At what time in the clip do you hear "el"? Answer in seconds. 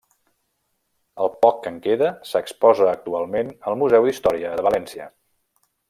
1.25-1.29